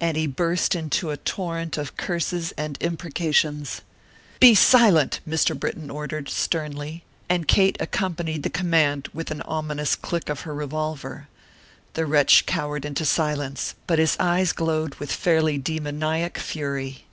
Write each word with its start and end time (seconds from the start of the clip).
and 0.00 0.16
he 0.16 0.26
burst 0.26 0.74
into 0.74 1.10
a 1.10 1.16
torrent 1.18 1.78
of 1.78 1.96
curses 1.96 2.50
and 2.58 2.76
imprecations. 2.80 3.80
"Be 4.40 4.52
silent!" 4.52 5.20
Mr. 5.24 5.56
Britton 5.56 5.88
ordered, 5.88 6.28
sternly, 6.28 7.04
and 7.28 7.46
Kate 7.46 7.76
accompanied 7.78 8.42
the 8.42 8.50
command 8.50 9.08
with 9.14 9.30
an 9.30 9.40
ominous 9.42 9.94
click 9.94 10.28
of 10.28 10.40
her 10.40 10.52
revolver. 10.52 11.28
The 11.92 12.06
wretch 12.06 12.44
cowered 12.44 12.84
into 12.84 13.04
silence, 13.04 13.76
but 13.86 14.00
his 14.00 14.16
eyes 14.18 14.50
glowed 14.50 14.96
with 14.96 15.12
fairly 15.12 15.58
demoniac 15.58 16.38
fury. 16.38 17.04